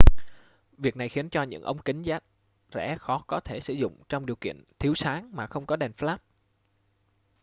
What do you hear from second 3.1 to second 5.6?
có thể sử dụng trong điều kiện thiếu sáng mà